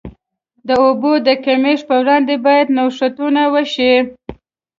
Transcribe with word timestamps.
د 0.67 0.69
اوبو 0.85 1.11
د 1.27 1.29
کمښت 1.43 1.83
پر 1.89 1.97
وړاندې 2.01 2.35
باید 2.45 2.67
نوښتونه 2.77 3.41
وشي. 3.53 3.93